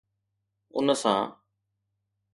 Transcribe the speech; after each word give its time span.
ان 0.77 0.87
سان 1.01 1.23